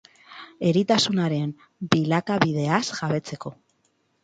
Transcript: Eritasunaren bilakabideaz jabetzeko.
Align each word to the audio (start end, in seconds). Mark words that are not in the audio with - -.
Eritasunaren 0.69 1.51
bilakabideaz 1.97 2.83
jabetzeko. 3.03 3.57